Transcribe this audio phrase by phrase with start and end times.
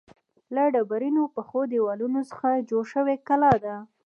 [0.55, 3.75] له ډبرینو پخو دیوالونو څخه جوړه شوې کلا ده.